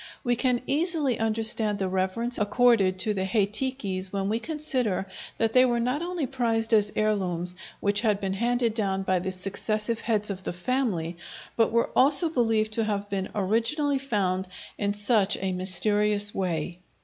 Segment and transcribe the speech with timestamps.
[0.23, 5.05] We can easily understand the reverence accorded to the hei tikis when we consider
[5.37, 9.31] that they were not only prized as heirlooms, which had been handed down by the
[9.31, 11.17] successive heads of the family,
[11.55, 16.79] but were also believed to have been originally found in such a mysterious way.